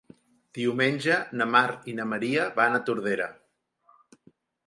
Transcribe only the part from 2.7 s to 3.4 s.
a Tordera.